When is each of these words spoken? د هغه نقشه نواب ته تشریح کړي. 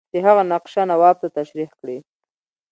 د 0.11 0.13
هغه 0.25 0.43
نقشه 0.51 0.83
نواب 0.91 1.15
ته 1.21 1.27
تشریح 1.37 1.69
کړي. 1.79 1.97